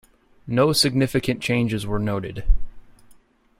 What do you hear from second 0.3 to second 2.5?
No significant changes were noted.